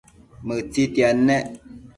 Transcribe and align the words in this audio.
Mëtsitiad 0.45 1.17
nec 1.27 1.47